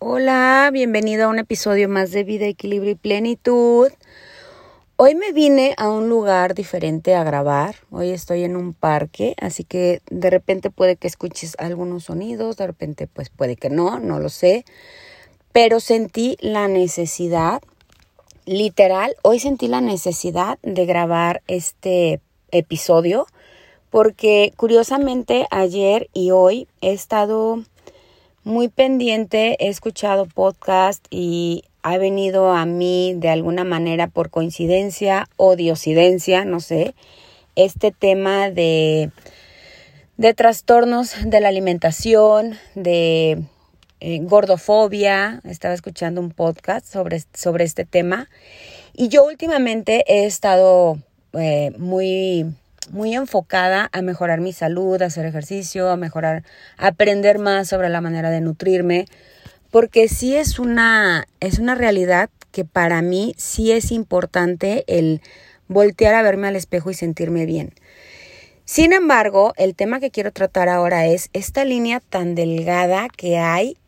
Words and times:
Hola, 0.00 0.70
bienvenido 0.72 1.24
a 1.24 1.28
un 1.28 1.40
episodio 1.40 1.88
más 1.88 2.12
de 2.12 2.22
Vida, 2.22 2.46
Equilibrio 2.46 2.92
y 2.92 2.94
Plenitud. 2.94 3.90
Hoy 4.94 5.16
me 5.16 5.32
vine 5.32 5.74
a 5.76 5.90
un 5.90 6.08
lugar 6.08 6.54
diferente 6.54 7.16
a 7.16 7.24
grabar. 7.24 7.74
Hoy 7.90 8.10
estoy 8.10 8.44
en 8.44 8.54
un 8.54 8.74
parque, 8.74 9.34
así 9.40 9.64
que 9.64 10.00
de 10.08 10.30
repente 10.30 10.70
puede 10.70 10.94
que 10.94 11.08
escuches 11.08 11.56
algunos 11.58 12.04
sonidos, 12.04 12.56
de 12.56 12.68
repente 12.68 13.08
pues 13.08 13.28
puede 13.28 13.56
que 13.56 13.70
no, 13.70 13.98
no 13.98 14.20
lo 14.20 14.28
sé. 14.28 14.64
Pero 15.50 15.80
sentí 15.80 16.36
la 16.38 16.68
necesidad, 16.68 17.60
literal, 18.46 19.16
hoy 19.22 19.40
sentí 19.40 19.66
la 19.66 19.80
necesidad 19.80 20.60
de 20.62 20.86
grabar 20.86 21.42
este 21.48 22.20
episodio 22.52 23.26
porque 23.90 24.52
curiosamente 24.56 25.48
ayer 25.50 26.08
y 26.12 26.30
hoy 26.30 26.68
he 26.82 26.92
estado 26.92 27.64
muy 28.48 28.68
pendiente, 28.68 29.56
he 29.60 29.68
escuchado 29.68 30.24
podcast 30.24 31.06
y 31.10 31.64
ha 31.82 31.98
venido 31.98 32.50
a 32.50 32.64
mí 32.64 33.12
de 33.14 33.28
alguna 33.28 33.62
manera 33.62 34.06
por 34.06 34.30
coincidencia 34.30 35.28
o 35.36 35.54
diosidencia, 35.54 36.46
no 36.46 36.58
sé, 36.60 36.94
este 37.56 37.92
tema 37.92 38.50
de, 38.50 39.10
de 40.16 40.32
trastornos 40.32 41.14
de 41.26 41.40
la 41.40 41.48
alimentación, 41.48 42.56
de 42.74 43.42
eh, 44.00 44.18
gordofobia. 44.22 45.42
Estaba 45.44 45.74
escuchando 45.74 46.22
un 46.22 46.30
podcast 46.30 46.86
sobre, 46.86 47.22
sobre 47.34 47.64
este 47.64 47.84
tema 47.84 48.30
y 48.94 49.08
yo 49.08 49.26
últimamente 49.26 50.04
he 50.08 50.24
estado 50.24 50.96
eh, 51.34 51.72
muy 51.76 52.46
muy 52.90 53.14
enfocada 53.14 53.88
a 53.92 54.02
mejorar 54.02 54.40
mi 54.40 54.52
salud, 54.52 55.00
a 55.00 55.06
hacer 55.06 55.26
ejercicio, 55.26 55.88
a 55.88 55.96
mejorar, 55.96 56.44
aprender 56.76 57.38
más 57.38 57.68
sobre 57.68 57.88
la 57.88 58.00
manera 58.00 58.30
de 58.30 58.40
nutrirme, 58.40 59.06
porque 59.70 60.08
sí 60.08 60.34
es 60.36 60.58
una, 60.58 61.26
es 61.40 61.58
una 61.58 61.74
realidad 61.74 62.30
que 62.52 62.64
para 62.64 63.02
mí 63.02 63.34
sí 63.36 63.72
es 63.72 63.92
importante 63.92 64.84
el 64.86 65.20
voltear 65.68 66.14
a 66.14 66.22
verme 66.22 66.48
al 66.48 66.56
espejo 66.56 66.90
y 66.90 66.94
sentirme 66.94 67.46
bien. 67.46 67.72
Sin 68.64 68.92
embargo, 68.92 69.54
el 69.56 69.74
tema 69.74 70.00
que 70.00 70.10
quiero 70.10 70.32
tratar 70.32 70.68
ahora 70.68 71.06
es 71.06 71.30
esta 71.32 71.64
línea 71.64 72.00
tan 72.00 72.34
delgada 72.34 73.08
que 73.08 73.38
hay, 73.38 73.78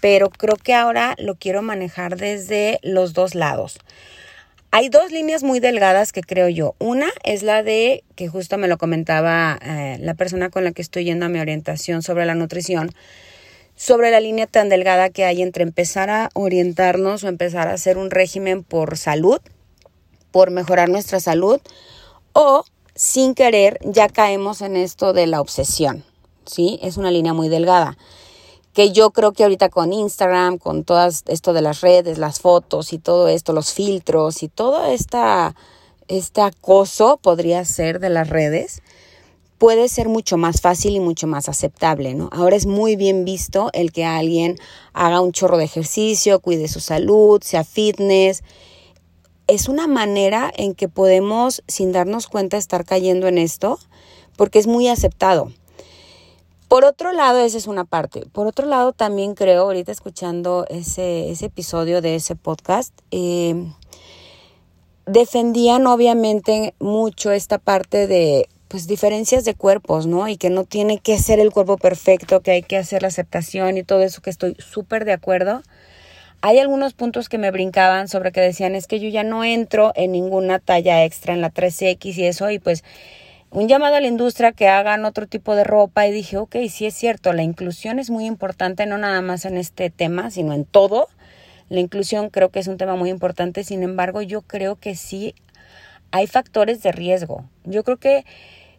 pero 0.00 0.28
creo 0.28 0.56
que 0.56 0.74
ahora 0.74 1.14
lo 1.18 1.36
quiero 1.36 1.62
manejar 1.62 2.16
desde 2.16 2.80
los 2.82 3.12
dos 3.12 3.34
lados. 3.34 3.78
Hay 4.76 4.88
dos 4.88 5.12
líneas 5.12 5.44
muy 5.44 5.60
delgadas 5.60 6.10
que 6.10 6.20
creo 6.20 6.48
yo. 6.48 6.74
Una 6.80 7.06
es 7.22 7.44
la 7.44 7.62
de, 7.62 8.02
que 8.16 8.26
justo 8.26 8.58
me 8.58 8.66
lo 8.66 8.76
comentaba 8.76 9.56
eh, 9.62 9.98
la 10.00 10.14
persona 10.14 10.50
con 10.50 10.64
la 10.64 10.72
que 10.72 10.82
estoy 10.82 11.04
yendo 11.04 11.26
a 11.26 11.28
mi 11.28 11.38
orientación 11.38 12.02
sobre 12.02 12.26
la 12.26 12.34
nutrición, 12.34 12.90
sobre 13.76 14.10
la 14.10 14.18
línea 14.18 14.48
tan 14.48 14.68
delgada 14.68 15.10
que 15.10 15.24
hay 15.24 15.42
entre 15.42 15.62
empezar 15.62 16.10
a 16.10 16.28
orientarnos 16.34 17.22
o 17.22 17.28
empezar 17.28 17.68
a 17.68 17.74
hacer 17.74 17.98
un 17.98 18.10
régimen 18.10 18.64
por 18.64 18.98
salud, 18.98 19.38
por 20.32 20.50
mejorar 20.50 20.88
nuestra 20.88 21.20
salud, 21.20 21.60
o 22.32 22.64
sin 22.96 23.36
querer 23.36 23.78
ya 23.84 24.08
caemos 24.08 24.60
en 24.60 24.74
esto 24.74 25.12
de 25.12 25.28
la 25.28 25.40
obsesión, 25.40 26.02
¿sí? 26.46 26.80
Es 26.82 26.96
una 26.96 27.12
línea 27.12 27.32
muy 27.32 27.48
delgada 27.48 27.96
que 28.74 28.90
yo 28.90 29.12
creo 29.12 29.32
que 29.32 29.44
ahorita 29.44 29.68
con 29.68 29.92
Instagram, 29.92 30.58
con 30.58 30.82
todo 30.82 31.06
esto 31.06 31.52
de 31.52 31.62
las 31.62 31.80
redes, 31.80 32.18
las 32.18 32.40
fotos 32.40 32.92
y 32.92 32.98
todo 32.98 33.28
esto, 33.28 33.52
los 33.52 33.72
filtros 33.72 34.42
y 34.42 34.48
todo 34.48 34.84
esta, 34.86 35.54
este 36.08 36.40
acoso 36.40 37.16
podría 37.22 37.64
ser 37.64 38.00
de 38.00 38.10
las 38.10 38.28
redes, 38.28 38.82
puede 39.58 39.88
ser 39.88 40.08
mucho 40.08 40.36
más 40.36 40.60
fácil 40.60 40.96
y 40.96 41.00
mucho 41.00 41.28
más 41.28 41.48
aceptable, 41.48 42.14
¿no? 42.14 42.28
Ahora 42.32 42.56
es 42.56 42.66
muy 42.66 42.96
bien 42.96 43.24
visto 43.24 43.70
el 43.74 43.92
que 43.92 44.04
alguien 44.04 44.58
haga 44.92 45.20
un 45.20 45.30
chorro 45.30 45.56
de 45.56 45.64
ejercicio, 45.64 46.40
cuide 46.40 46.66
su 46.66 46.80
salud, 46.80 47.40
sea 47.44 47.62
fitness. 47.62 48.42
Es 49.46 49.68
una 49.68 49.86
manera 49.86 50.52
en 50.56 50.74
que 50.74 50.88
podemos, 50.88 51.62
sin 51.68 51.92
darnos 51.92 52.26
cuenta, 52.26 52.56
estar 52.56 52.84
cayendo 52.84 53.28
en 53.28 53.38
esto, 53.38 53.78
porque 54.36 54.58
es 54.58 54.66
muy 54.66 54.88
aceptado. 54.88 55.52
Por 56.74 56.84
otro 56.84 57.12
lado, 57.12 57.38
esa 57.38 57.56
es 57.56 57.68
una 57.68 57.84
parte. 57.84 58.22
Por 58.32 58.48
otro 58.48 58.66
lado, 58.66 58.92
también 58.92 59.36
creo, 59.36 59.62
ahorita 59.62 59.92
escuchando 59.92 60.66
ese, 60.68 61.30
episodio 61.30 62.02
de 62.02 62.16
ese 62.16 62.34
podcast, 62.34 62.92
eh, 63.12 63.54
defendían 65.06 65.86
obviamente 65.86 66.74
mucho 66.80 67.30
esta 67.30 67.58
parte 67.58 68.08
de 68.08 68.48
pues 68.66 68.88
diferencias 68.88 69.44
de 69.44 69.54
cuerpos, 69.54 70.08
¿no? 70.08 70.26
Y 70.26 70.36
que 70.36 70.50
no 70.50 70.64
tiene 70.64 70.98
que 70.98 71.16
ser 71.16 71.38
el 71.38 71.52
cuerpo 71.52 71.76
perfecto, 71.76 72.40
que 72.40 72.50
hay 72.50 72.62
que 72.62 72.76
hacer 72.76 73.02
la 73.02 73.08
aceptación 73.08 73.78
y 73.78 73.84
todo 73.84 74.02
eso 74.02 74.20
que 74.20 74.30
estoy 74.30 74.56
súper 74.58 75.04
de 75.04 75.12
acuerdo. 75.12 75.62
Hay 76.40 76.58
algunos 76.58 76.92
puntos 76.92 77.28
que 77.28 77.38
me 77.38 77.52
brincaban 77.52 78.08
sobre 78.08 78.32
que 78.32 78.40
decían 78.40 78.74
es 78.74 78.88
que 78.88 78.98
yo 78.98 79.08
ya 79.10 79.22
no 79.22 79.44
entro 79.44 79.92
en 79.94 80.10
ninguna 80.10 80.58
talla 80.58 81.04
extra 81.04 81.34
en 81.34 81.40
la 81.40 81.52
3X 81.52 82.16
y 82.16 82.24
eso 82.24 82.50
y 82.50 82.58
pues 82.58 82.82
un 83.54 83.68
llamado 83.68 83.94
a 83.94 84.00
la 84.00 84.08
industria 84.08 84.50
que 84.50 84.68
hagan 84.68 85.04
otro 85.04 85.28
tipo 85.28 85.54
de 85.54 85.62
ropa 85.62 86.06
y 86.08 86.12
dije, 86.12 86.36
ok, 86.36 86.56
sí 86.68 86.86
es 86.86 86.94
cierto, 86.94 87.32
la 87.32 87.44
inclusión 87.44 88.00
es 88.00 88.10
muy 88.10 88.26
importante, 88.26 88.84
no 88.84 88.98
nada 88.98 89.20
más 89.22 89.44
en 89.44 89.56
este 89.56 89.90
tema, 89.90 90.32
sino 90.32 90.52
en 90.54 90.64
todo. 90.64 91.06
La 91.68 91.78
inclusión 91.78 92.30
creo 92.30 92.48
que 92.48 92.58
es 92.58 92.66
un 92.66 92.78
tema 92.78 92.96
muy 92.96 93.10
importante, 93.10 93.62
sin 93.62 93.84
embargo, 93.84 94.22
yo 94.22 94.42
creo 94.42 94.74
que 94.74 94.96
sí 94.96 95.36
hay 96.10 96.26
factores 96.26 96.82
de 96.82 96.90
riesgo. 96.90 97.44
Yo 97.62 97.84
creo 97.84 97.96
que 97.96 98.26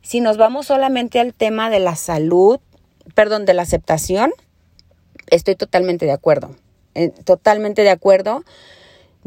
si 0.02 0.20
nos 0.20 0.36
vamos 0.36 0.68
solamente 0.68 1.22
al 1.22 1.34
tema 1.34 1.70
de 1.70 1.80
la 1.80 1.96
salud, 1.96 2.60
perdón, 3.14 3.46
de 3.46 3.54
la 3.54 3.62
aceptación, 3.62 4.34
estoy 5.28 5.56
totalmente 5.56 6.06
de 6.06 6.12
acuerdo. 6.12 6.54
Eh, 6.96 7.14
totalmente 7.24 7.84
de 7.84 7.92
acuerdo. 7.92 8.44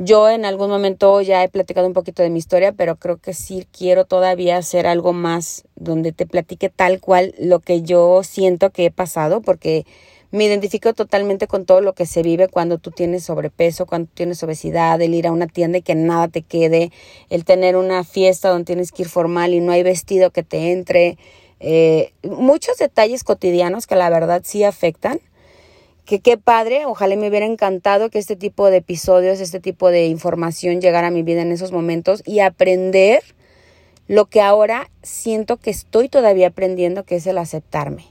Yo 0.01 0.31
en 0.31 0.45
algún 0.45 0.71
momento 0.71 1.21
ya 1.23 1.43
he 1.43 1.49
platicado 1.49 1.89
un 1.89 1.93
poquito 1.93 2.23
de 2.23 2.31
mi 2.31 2.39
historia, 2.39 2.71
pero 2.71 2.95
creo 2.95 3.17
que 3.17 3.35
sí 3.35 3.67
quiero 3.77 4.05
todavía 4.05 4.57
hacer 4.57 4.87
algo 4.87 5.13
más 5.13 5.65
donde 5.75 6.13
te 6.13 6.25
platique 6.25 6.69
tal 6.69 7.01
cual 7.01 7.35
lo 7.37 7.59
que 7.59 7.83
yo 7.83 8.23
siento 8.23 8.71
que 8.71 8.85
he 8.85 8.91
pasado, 8.93 9.41
porque 9.41 9.87
me 10.31 10.45
identifico 10.45 10.95
totalmente 10.95 11.49
con 11.49 11.65
todo 11.67 11.81
lo 11.81 11.95
que 11.95 12.07
se 12.07 12.23
vive 12.23 12.47
cuando 12.47 12.79
tú 12.79 12.93
tienes 12.93 13.25
sobrepeso, 13.25 13.87
cuando 13.87 14.09
tienes 14.15 14.41
obesidad, 14.45 15.03
el 15.03 15.15
ir 15.15 15.27
a 15.27 15.33
una 15.33 15.49
tienda 15.49 15.79
y 15.79 15.83
que 15.83 15.97
nada 15.97 16.29
te 16.29 16.43
quede, 16.43 16.93
el 17.29 17.45
tener 17.45 17.75
una 17.75 18.05
fiesta 18.05 18.51
donde 18.51 18.67
tienes 18.67 18.93
que 18.93 19.03
ir 19.03 19.09
formal 19.09 19.53
y 19.53 19.59
no 19.59 19.73
hay 19.73 19.83
vestido 19.83 20.31
que 20.31 20.45
te 20.45 20.71
entre, 20.71 21.19
eh, 21.59 22.13
muchos 22.23 22.79
detalles 22.79 23.25
cotidianos 23.25 23.89
que 23.89 23.97
la 23.97 24.11
verdad 24.11 24.43
sí 24.45 24.63
afectan 24.63 25.19
que 26.09 26.21
qué 26.21 26.39
padre, 26.39 26.87
ojalá 26.87 27.17
me 27.17 27.29
hubiera 27.29 27.45
encantado 27.45 28.09
que 28.09 28.19
este 28.19 28.35
tipo 28.35 28.71
de 28.71 28.79
episodios, 28.79 29.41
este 29.41 29.61
tipo 29.61 29.91
de 29.91 30.07
información 30.07 30.81
llegara 30.81 31.09
a 31.09 31.11
mi 31.11 31.23
vida 31.23 31.43
en 31.43 31.53
esos 31.53 31.71
momentos 31.71 32.23
y 32.25 32.41
aprender 32.41 33.23
lo 34.07 34.25
que 34.25 34.41
ahora 34.41 34.91
siento 35.03 35.59
que 35.59 35.69
estoy 35.69 36.09
todavía 36.09 36.47
aprendiendo, 36.47 37.05
que 37.05 37.17
es 37.17 37.27
el 37.27 37.37
aceptarme. 37.37 38.07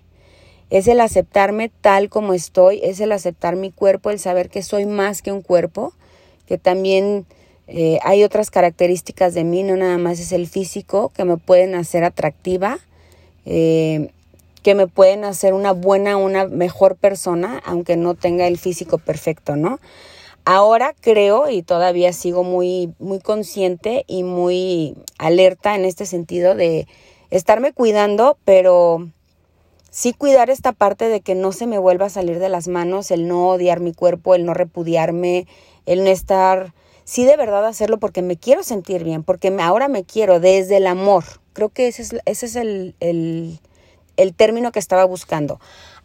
Es 0.69 0.87
el 0.87 1.01
aceptarme 1.01 1.71
tal 1.81 2.09
como 2.09 2.35
estoy, 2.35 2.81
es 2.83 2.99
el 2.99 3.11
aceptar 3.11 3.55
mi 3.55 3.71
cuerpo, 3.71 4.11
el 4.11 4.19
saber 4.19 4.49
que 4.49 4.61
soy 4.61 4.85
más 4.85 5.23
que 5.23 5.31
un 5.31 5.41
cuerpo, 5.41 5.91
que 6.45 6.59
también 6.59 7.25
eh, 7.65 7.97
hay 8.03 8.23
otras 8.23 8.51
características 8.51 9.33
de 9.33 9.43
mí, 9.43 9.63
no 9.63 9.75
nada 9.75 9.97
más 9.97 10.19
es 10.19 10.31
el 10.33 10.45
físico, 10.45 11.11
que 11.15 11.25
me 11.25 11.37
pueden 11.37 11.73
hacer 11.73 12.03
atractiva. 12.03 12.77
Eh, 13.47 14.11
que 14.63 14.75
me 14.75 14.87
pueden 14.87 15.23
hacer 15.23 15.53
una 15.53 15.71
buena, 15.71 16.17
una 16.17 16.47
mejor 16.47 16.95
persona, 16.95 17.61
aunque 17.65 17.95
no 17.95 18.15
tenga 18.15 18.47
el 18.47 18.57
físico 18.57 18.97
perfecto, 18.97 19.55
¿no? 19.55 19.79
Ahora 20.45 20.95
creo 20.99 21.49
y 21.49 21.61
todavía 21.61 22.13
sigo 22.13 22.43
muy, 22.43 22.93
muy 22.99 23.19
consciente 23.19 24.05
y 24.07 24.23
muy 24.23 24.95
alerta 25.17 25.75
en 25.75 25.83
este 25.83 26.05
sentido 26.05 26.55
de 26.55 26.87
estarme 27.29 27.73
cuidando, 27.73 28.37
pero 28.45 29.09
sí 29.91 30.13
cuidar 30.13 30.49
esta 30.49 30.71
parte 30.71 31.09
de 31.09 31.21
que 31.21 31.35
no 31.35 31.51
se 31.51 31.67
me 31.67 31.79
vuelva 31.79 32.05
a 32.05 32.09
salir 32.09 32.39
de 32.39 32.49
las 32.49 32.67
manos, 32.67 33.11
el 33.11 33.27
no 33.27 33.49
odiar 33.49 33.79
mi 33.79 33.93
cuerpo, 33.93 34.35
el 34.35 34.45
no 34.45 34.53
repudiarme, 34.53 35.47
el 35.85 36.03
no 36.03 36.09
estar, 36.09 36.73
sí 37.03 37.25
de 37.25 37.35
verdad 37.35 37.65
hacerlo 37.65 37.97
porque 37.97 38.21
me 38.21 38.37
quiero 38.37 38.63
sentir 38.63 39.03
bien, 39.03 39.23
porque 39.23 39.55
ahora 39.59 39.87
me 39.87 40.03
quiero 40.03 40.39
desde 40.39 40.77
el 40.77 40.87
amor. 40.87 41.23
Creo 41.53 41.69
que 41.69 41.87
ese 41.87 42.03
es, 42.03 42.15
ese 42.25 42.45
es 42.45 42.55
el, 42.55 42.95
el, 42.99 43.59
el 44.17 44.33
término 44.33 44.71
que 44.71 44.79
estaba 44.79 45.05
buscando. 45.05 45.59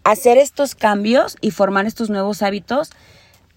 Hacer 0.05 0.39
estos 0.39 0.75
cambios 0.75 1.37
y 1.41 1.51
formar 1.51 1.87
estos 1.87 2.11
nuevos 2.11 2.43
hábitos 2.43 2.91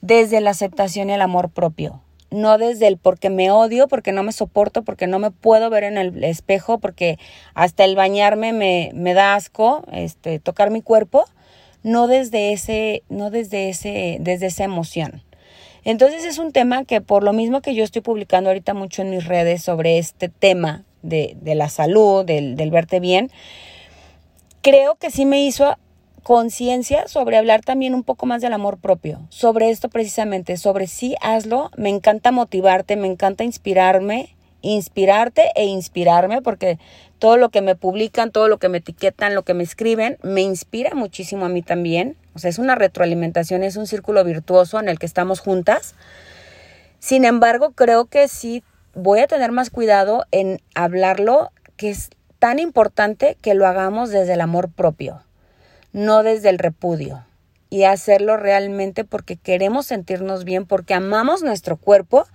desde 0.01 0.41
la 0.41 0.51
aceptación 0.51 1.09
y 1.09 1.13
el 1.13 1.21
amor 1.21 1.49
propio. 1.49 2.01
No 2.31 2.57
desde 2.57 2.87
el 2.87 2.97
porque 2.97 3.29
me 3.29 3.51
odio, 3.51 3.87
porque 3.87 4.11
no 4.11 4.23
me 4.23 4.31
soporto, 4.31 4.83
porque 4.83 5.07
no 5.07 5.19
me 5.19 5.31
puedo 5.31 5.69
ver 5.69 5.83
en 5.83 5.97
el 5.97 6.23
espejo, 6.23 6.79
porque 6.79 7.17
hasta 7.53 7.85
el 7.85 7.95
bañarme 7.95 8.51
me, 8.51 8.91
me 8.93 9.13
da 9.13 9.35
asco, 9.35 9.83
este, 9.91 10.39
tocar 10.39 10.71
mi 10.71 10.81
cuerpo. 10.81 11.25
No 11.83 12.07
desde 12.07 12.51
ese, 12.51 13.03
no 13.09 13.29
desde 13.29 13.69
ese, 13.69 14.17
desde 14.19 14.47
esa 14.47 14.63
emoción. 14.63 15.21
Entonces 15.83 16.25
es 16.25 16.39
un 16.39 16.51
tema 16.51 16.83
que 16.83 16.99
por 16.99 17.23
lo 17.23 17.31
mismo 17.31 17.61
que 17.61 17.75
yo 17.75 17.83
estoy 17.83 18.01
publicando 18.01 18.49
ahorita 18.49 18.73
mucho 18.73 19.03
en 19.03 19.11
mis 19.11 19.25
redes 19.25 19.61
sobre 19.61 19.99
este 19.99 20.29
tema 20.29 20.83
de, 21.03 21.37
la 21.43 21.69
salud, 21.69 22.25
del, 22.25 22.55
del 22.55 22.71
verte 22.71 22.99
bien, 22.99 23.31
creo 24.65 24.95
que 24.95 25.11
sí 25.11 25.27
me 25.27 25.45
hizo 25.45 25.77
conciencia 26.23 27.07
sobre 27.07 27.37
hablar 27.37 27.61
también 27.61 27.93
un 27.93 28.01
poco 28.01 28.25
más 28.25 28.41
del 28.41 28.51
amor 28.51 28.79
propio, 28.79 29.19
sobre 29.29 29.69
esto 29.69 29.89
precisamente, 29.89 30.57
sobre 30.57 30.87
sí 30.87 31.15
hazlo, 31.21 31.69
me 31.77 31.89
encanta 31.89 32.31
motivarte, 32.31 32.95
me 32.95 33.05
encanta 33.05 33.43
inspirarme, 33.43 34.35
inspirarte 34.63 35.51
e 35.53 35.65
inspirarme, 35.65 36.41
porque 36.41 36.79
todo 37.19 37.37
lo 37.37 37.49
que 37.49 37.61
me 37.61 37.75
publican, 37.75 38.31
todo 38.31 38.47
lo 38.47 38.57
que 38.57 38.67
me 38.67 38.79
etiquetan, 38.79 39.35
lo 39.35 39.43
que 39.43 39.53
me 39.53 39.63
escriben, 39.63 40.17
me 40.23 40.41
inspira 40.41 40.95
muchísimo 40.95 41.45
a 41.45 41.49
mí 41.49 41.61
también. 41.61 42.17
O 42.33 42.39
sea, 42.39 42.49
es 42.49 42.57
una 42.57 42.73
retroalimentación, 42.73 43.61
es 43.61 43.77
un 43.77 43.85
círculo 43.85 44.23
virtuoso 44.23 44.79
en 44.79 44.89
el 44.89 44.97
que 44.97 45.05
estamos 45.05 45.41
juntas. 45.41 45.93
Sin 46.97 47.23
embargo, 47.23 47.73
creo 47.73 48.05
que 48.05 48.27
sí 48.27 48.63
voy 48.95 49.19
a 49.19 49.27
tener 49.27 49.51
más 49.51 49.69
cuidado 49.69 50.25
en 50.31 50.59
hablarlo, 50.73 51.51
que 51.77 51.91
es 51.91 52.09
tan 52.39 52.59
importante 52.59 53.37
que 53.41 53.53
lo 53.53 53.67
hagamos 53.67 54.09
desde 54.09 54.33
el 54.33 54.41
amor 54.41 54.69
propio 54.69 55.21
no 55.95 56.23
desde 56.23 56.49
el 56.49 56.59
repudio. 56.59 57.25
Y 57.69 57.85
hacerlo 57.85 58.37
realmente 58.37 59.05
porque 59.05 59.37
queremos 59.37 59.87
sentirnos 59.87 60.43
bien, 60.43 60.65
porque 60.65 60.93
amamos 60.93 61.41
nuestro 61.41 61.77
cuerpo, 61.77 62.27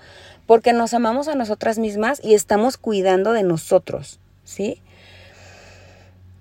porque 0.47 0.73
nos 0.73 0.95
amamos 0.95 1.29
a 1.29 1.35
nosotras 1.35 1.79
mismas 1.79 2.21
y 2.25 2.35
estamos 2.35 2.79
cuidando 2.79 3.33
de 3.33 3.43
nosotros, 3.43 4.19
¿sí? 4.45 4.83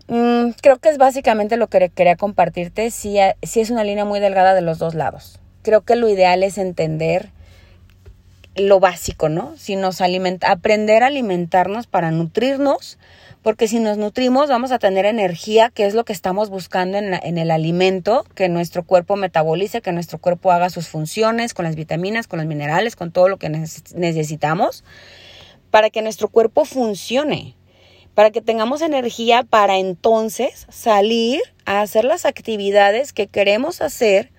Mm, 0.08 0.52
creo 0.62 0.78
que 0.78 0.90
es 0.90 0.98
básicamente 0.98 1.58
lo 1.58 1.68
que 1.68 1.90
quería 1.90 2.16
compartirte, 2.16 2.90
si, 2.90 3.18
si 3.44 3.60
es 3.60 3.70
una 3.70 3.84
línea 3.84 4.06
muy 4.06 4.22
delgada 4.22 4.56
de 4.56 4.62
los 4.62 4.80
dos 4.80 4.96
lados. 4.96 5.40
Creo 5.62 5.82
que 5.82 5.98
lo 5.98 6.10
ideal 6.10 6.42
es 6.42 6.58
entender 6.58 7.32
lo 8.56 8.80
básico, 8.80 9.30
¿no? 9.30 9.56
Si 9.58 9.76
nos 9.76 10.02
alimenta, 10.02 10.52
aprender 10.52 11.04
a 11.04 11.08
alimentarnos 11.08 11.88
para 11.88 12.12
nutrirnos, 12.12 12.98
porque 13.42 13.68
si 13.68 13.80
nos 13.80 13.98
nutrimos 13.98 14.50
vamos 14.50 14.72
a 14.72 14.80
tener 14.80 15.06
energía, 15.06 15.70
que 15.70 15.86
es 15.86 15.94
lo 15.94 16.04
que 16.04 16.14
estamos 16.14 16.50
buscando 16.50 16.98
en, 16.98 17.38
el 17.38 17.52
alimento, 17.52 18.26
que 18.36 18.50
nuestro 18.50 18.84
cuerpo 18.84 19.16
metabolice, 19.16 19.82
que 19.82 19.92
nuestro 19.92 20.18
cuerpo 20.18 20.52
haga 20.52 20.70
sus 20.70 20.88
funciones 20.88 21.54
con 21.54 21.66
las 21.66 21.76
vitaminas, 21.76 22.28
con 22.28 22.40
los 22.40 22.48
minerales, 22.48 22.96
con 22.96 23.12
todo 23.12 23.30
lo 23.30 23.38
que 23.38 23.50
necesitamos, 23.50 24.84
para 25.72 25.90
que 25.90 26.02
nuestro 26.02 26.28
cuerpo 26.28 26.66
funcione, 26.66 27.56
para 28.14 28.32
que 28.32 28.42
tengamos 28.42 28.82
energía 28.82 29.44
para 29.44 29.78
entonces 29.78 30.66
salir 30.70 31.42
a 31.66 31.82
hacer 31.82 32.04
las 32.04 32.26
actividades 32.26 33.14
que 33.14 33.28
queremos 33.28 33.82
hacer 33.82 34.32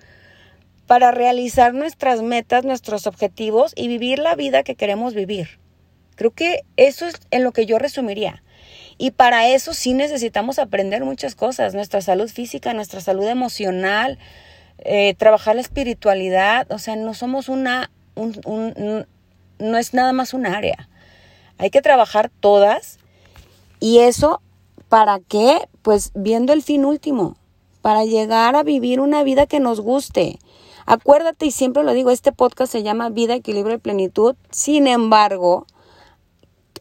para 0.91 1.11
realizar 1.11 1.73
nuestras 1.73 2.21
metas, 2.21 2.65
nuestros 2.65 3.07
objetivos 3.07 3.71
y 3.77 3.87
vivir 3.87 4.19
la 4.19 4.35
vida 4.35 4.63
que 4.63 4.75
queremos 4.75 5.13
vivir. 5.13 5.57
Creo 6.15 6.31
que 6.31 6.63
eso 6.75 7.05
es 7.07 7.15
en 7.31 7.45
lo 7.45 7.53
que 7.53 7.65
yo 7.65 7.79
resumiría. 7.79 8.43
Y 8.97 9.11
para 9.11 9.47
eso 9.47 9.73
sí 9.73 9.93
necesitamos 9.93 10.59
aprender 10.59 11.05
muchas 11.05 11.33
cosas, 11.33 11.73
nuestra 11.73 12.01
salud 12.01 12.29
física, 12.29 12.73
nuestra 12.73 12.99
salud 12.99 13.25
emocional, 13.25 14.19
eh, 14.79 15.13
trabajar 15.13 15.55
la 15.55 15.61
espiritualidad, 15.61 16.69
o 16.69 16.77
sea, 16.77 16.97
no 16.97 17.13
somos 17.13 17.47
una, 17.47 17.89
no 18.17 19.77
es 19.77 19.93
nada 19.93 20.11
más 20.11 20.33
un 20.33 20.45
área. 20.45 20.89
Hay 21.57 21.69
que 21.69 21.81
trabajar 21.81 22.29
todas 22.41 22.99
y 23.79 23.99
eso, 23.99 24.41
¿para 24.89 25.21
qué? 25.21 25.69
Pues 25.83 26.11
viendo 26.15 26.51
el 26.51 26.61
fin 26.61 26.83
último, 26.83 27.37
para 27.81 28.03
llegar 28.03 28.57
a 28.57 28.63
vivir 28.63 28.99
una 28.99 29.23
vida 29.23 29.45
que 29.45 29.61
nos 29.61 29.79
guste. 29.79 30.37
Acuérdate, 30.85 31.45
y 31.45 31.51
siempre 31.51 31.83
lo 31.83 31.93
digo, 31.93 32.11
este 32.11 32.31
podcast 32.31 32.71
se 32.71 32.83
llama 32.83 33.09
Vida, 33.09 33.35
Equilibrio 33.35 33.75
y 33.75 33.79
Plenitud. 33.79 34.35
Sin 34.49 34.87
embargo, 34.87 35.65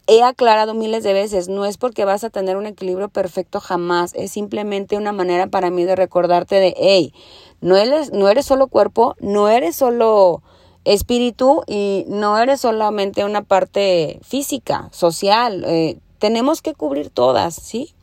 he 0.07 0.23
aclarado 0.23 0.75
miles 0.75 1.05
de 1.05 1.13
veces, 1.13 1.49
no 1.49 1.65
es 1.65 1.79
porque 1.79 2.05
vas 2.05 2.25
a 2.25 2.31
tener 2.31 2.57
un 2.57 2.67
equilibrio 2.67 3.09
perfecto 3.09 3.61
jamás, 3.61 4.13
es 4.15 4.33
simplemente 4.33 4.97
una 4.97 5.13
manera 5.13 5.47
para 5.47 5.71
mí 5.71 5.85
de 5.85 5.95
recordarte 5.95 6.57
de, 6.57 6.75
hey, 6.77 7.15
no 7.61 7.77
eres, 7.77 8.13
no 8.13 8.29
eres 8.29 8.47
solo 8.47 8.67
cuerpo, 8.67 9.15
no 9.21 9.49
eres 9.49 9.77
solo 9.77 10.43
espíritu 10.85 11.63
y 11.69 12.05
no 12.09 12.39
eres 12.39 12.63
solamente 12.63 13.25
una 13.25 13.43
parte 13.43 14.19
física, 14.23 14.89
social, 14.91 15.65
eh, 15.67 15.99
tenemos 16.19 16.61
que 16.61 16.75
cubrir 16.75 17.11
todas, 17.11 17.55
¿sí? 17.55 17.95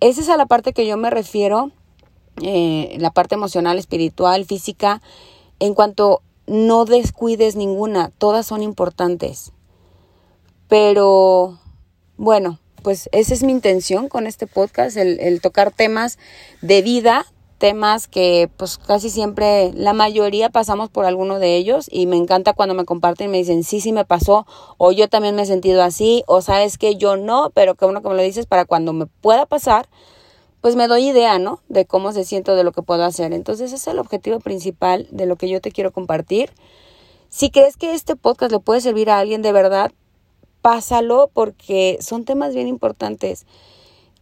Esa 0.00 0.22
es 0.22 0.28
a 0.30 0.38
la 0.38 0.46
parte 0.46 0.72
que 0.72 0.86
yo 0.86 0.96
me 0.96 1.10
refiero, 1.10 1.70
eh, 2.42 2.96
la 2.98 3.10
parte 3.10 3.34
emocional, 3.34 3.78
espiritual, 3.78 4.44
física, 4.44 5.02
en 5.58 5.74
cuanto 5.74 6.22
no 6.46 6.84
descuides 6.84 7.56
ninguna, 7.56 8.10
todas 8.18 8.46
son 8.46 8.62
importantes. 8.62 9.52
Pero 10.68 11.58
bueno, 12.16 12.58
pues 12.82 13.08
esa 13.12 13.34
es 13.34 13.42
mi 13.42 13.52
intención 13.52 14.08
con 14.08 14.26
este 14.26 14.46
podcast, 14.46 14.96
el, 14.96 15.40
tocar 15.40 15.72
temas 15.72 16.18
de 16.62 16.82
vida, 16.82 17.26
temas 17.58 18.06
que 18.06 18.50
pues 18.56 18.78
casi 18.78 19.10
siempre 19.10 19.72
la 19.74 19.92
mayoría 19.92 20.50
pasamos 20.50 20.90
por 20.90 21.04
alguno 21.04 21.38
de 21.38 21.56
ellos 21.56 21.88
y 21.90 22.06
me 22.06 22.16
encanta 22.16 22.52
cuando 22.52 22.74
me 22.74 22.84
comparten 22.84 23.28
y 23.28 23.30
me 23.32 23.38
dicen 23.38 23.64
sí, 23.64 23.80
sí 23.80 23.92
me 23.92 24.04
pasó 24.04 24.46
o 24.76 24.92
yo 24.92 25.08
también 25.08 25.34
me 25.34 25.42
he 25.42 25.46
sentido 25.46 25.82
así 25.82 26.22
o 26.26 26.42
sabes 26.42 26.76
que 26.76 26.96
yo 26.96 27.16
no, 27.16 27.50
pero 27.54 27.74
que 27.74 27.86
uno 27.86 28.02
que 28.02 28.08
me 28.08 28.14
lo 28.14 28.22
dices 28.22 28.46
para 28.46 28.66
cuando 28.66 28.92
me 28.92 29.06
pueda 29.06 29.46
pasar, 29.46 29.88
pues 30.66 30.74
me 30.74 30.88
doy 30.88 31.10
idea, 31.10 31.38
¿no? 31.38 31.60
De 31.68 31.86
cómo 31.86 32.10
se 32.10 32.24
siento, 32.24 32.56
de 32.56 32.64
lo 32.64 32.72
que 32.72 32.82
puedo 32.82 33.04
hacer. 33.04 33.32
Entonces 33.32 33.66
ese 33.66 33.76
es 33.76 33.86
el 33.86 34.00
objetivo 34.00 34.40
principal 34.40 35.06
de 35.12 35.24
lo 35.24 35.36
que 35.36 35.48
yo 35.48 35.60
te 35.60 35.70
quiero 35.70 35.92
compartir. 35.92 36.50
Si 37.28 37.50
crees 37.50 37.76
que 37.76 37.94
este 37.94 38.16
podcast 38.16 38.50
le 38.50 38.58
puede 38.58 38.80
servir 38.80 39.08
a 39.08 39.20
alguien 39.20 39.42
de 39.42 39.52
verdad, 39.52 39.92
pásalo 40.62 41.30
porque 41.32 41.98
son 42.00 42.24
temas 42.24 42.52
bien 42.52 42.66
importantes. 42.66 43.46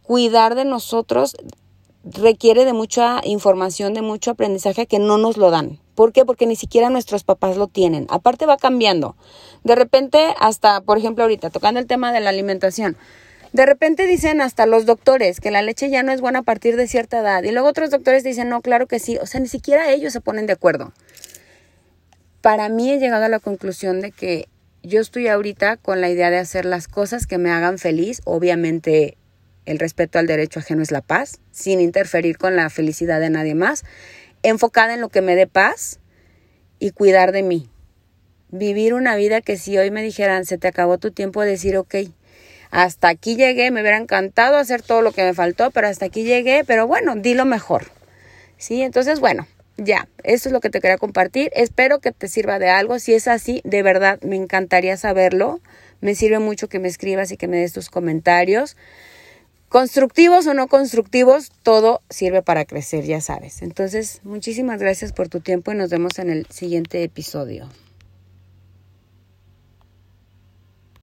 Cuidar 0.03 0.53
de 0.53 0.65
nosotros 0.65 1.35
requiere 2.03 2.63
de 2.63 2.73
mucha 2.73 3.21
información, 3.23 3.95
de 3.95 4.03
mucho 4.03 4.29
aprendizaje 4.29 4.85
que 4.85 4.99
no 4.99 5.17
nos 5.17 5.37
lo 5.37 5.49
dan. 5.49 5.79
¿Por 5.95 6.13
qué? 6.13 6.25
Porque 6.25 6.45
ni 6.45 6.55
siquiera 6.55 6.91
nuestros 6.91 7.23
papás 7.23 7.57
lo 7.57 7.65
tienen. 7.65 8.05
Aparte 8.11 8.45
va 8.45 8.57
cambiando. 8.57 9.15
De 9.63 9.73
repente, 9.73 10.35
hasta, 10.37 10.81
por 10.81 10.99
ejemplo, 10.99 11.23
ahorita, 11.23 11.49
tocando 11.49 11.79
el 11.79 11.87
tema 11.87 12.11
de 12.11 12.19
la 12.19 12.29
alimentación, 12.29 12.97
de 13.55 13.65
repente 13.65 14.05
dicen 14.05 14.41
hasta 14.41 14.65
los 14.65 14.85
doctores 14.85 15.39
que 15.39 15.49
la 15.49 15.61
leche 15.61 15.89
ya 15.89 16.03
no 16.03 16.11
es 16.11 16.19
buena 16.19 16.39
a 16.39 16.43
partir 16.43 16.75
de 16.75 16.89
cierta 16.89 17.21
edad. 17.21 17.41
Y 17.43 17.51
luego 17.51 17.69
otros 17.69 17.89
doctores 17.89 18.21
dicen, 18.21 18.49
no, 18.49 18.61
claro 18.61 18.85
que 18.85 18.99
sí. 18.99 19.17
O 19.21 19.25
sea, 19.25 19.39
ni 19.39 19.47
siquiera 19.47 19.89
ellos 19.91 20.11
se 20.11 20.19
ponen 20.19 20.45
de 20.45 20.51
acuerdo. 20.51 20.91
Para 22.41 22.67
mí 22.67 22.91
he 22.91 22.99
llegado 22.99 23.23
a 23.23 23.29
la 23.29 23.39
conclusión 23.39 24.01
de 24.01 24.11
que 24.11 24.49
yo 24.83 24.99
estoy 24.99 25.29
ahorita 25.29 25.77
con 25.77 26.01
la 26.01 26.09
idea 26.09 26.29
de 26.31 26.37
hacer 26.37 26.65
las 26.65 26.89
cosas 26.89 27.27
que 27.27 27.37
me 27.37 27.49
hagan 27.49 27.77
feliz, 27.77 28.21
obviamente 28.25 29.15
el 29.63 29.79
respeto 29.79 30.19
al 30.19 30.27
derecho 30.27 30.59
ajeno 30.59 30.83
es 30.83 30.91
la 30.91 31.01
paz, 31.01 31.39
sin 31.51 31.79
interferir 31.79 32.37
con 32.37 32.57
la 32.57 32.69
felicidad 32.69 33.21
de 33.21 33.29
nadie 33.29 33.55
más, 33.55 33.85
enfocada 34.43 34.93
en 34.93 34.99
lo 34.99 35.07
que 35.07 35.21
me 35.21 35.37
dé 35.37 35.47
paz 35.47 36.01
y 36.77 36.91
cuidar 36.91 37.31
de 37.31 37.41
mí. 37.41 37.69
Vivir 38.49 38.93
una 38.93 39.15
vida 39.15 39.39
que 39.39 39.57
si 39.57 39.77
hoy 39.77 39.91
me 39.91 40.03
dijeran 40.03 40.43
se 40.43 40.57
te 40.57 40.67
acabó 40.67 40.97
tu 40.97 41.11
tiempo, 41.11 41.41
decir 41.41 41.77
ok, 41.77 41.95
hasta 42.75 43.07
aquí 43.07 43.37
llegué, 43.37 43.71
me 43.71 43.79
hubiera 43.79 43.95
encantado 43.95 44.57
hacer 44.57 44.81
todo 44.81 45.01
lo 45.01 45.13
que 45.13 45.23
me 45.23 45.33
faltó, 45.33 45.71
pero 45.71 45.87
hasta 45.87 46.07
aquí 46.07 46.23
llegué, 46.23 46.65
pero 46.67 46.85
bueno, 46.87 47.15
di 47.15 47.33
lo 47.33 47.45
mejor. 47.45 47.85
Sí, 48.57 48.81
entonces 48.81 49.21
bueno, 49.21 49.47
ya, 49.77 50.09
eso 50.25 50.49
es 50.49 50.53
lo 50.53 50.59
que 50.59 50.69
te 50.69 50.81
quería 50.81 50.97
compartir. 50.97 51.51
Espero 51.55 51.99
que 51.99 52.11
te 52.11 52.27
sirva 52.27 52.59
de 52.59 52.69
algo. 52.69 52.99
Si 52.99 53.13
es 53.13 53.29
así, 53.29 53.61
de 53.63 53.81
verdad 53.81 54.19
me 54.23 54.35
encantaría 54.35 54.97
saberlo. 54.97 55.61
Me 56.01 56.15
sirve 56.15 56.39
mucho 56.39 56.67
que 56.67 56.79
me 56.79 56.89
escribas 56.89 57.31
y 57.31 57.37
que 57.37 57.47
me 57.47 57.59
des 57.59 57.71
tus 57.71 57.89
comentarios. 57.89 58.75
Constructivos 59.69 60.45
o 60.45 60.53
no 60.53 60.67
constructivos, 60.67 61.53
todo 61.63 62.01
sirve 62.09 62.41
para 62.41 62.65
crecer, 62.65 63.05
ya 63.05 63.21
sabes. 63.21 63.61
Entonces, 63.61 64.19
muchísimas 64.23 64.81
gracias 64.81 65.13
por 65.13 65.29
tu 65.29 65.39
tiempo 65.39 65.71
y 65.71 65.75
nos 65.75 65.91
vemos 65.91 66.19
en 66.19 66.29
el 66.29 66.45
siguiente 66.47 67.01
episodio. 67.03 67.69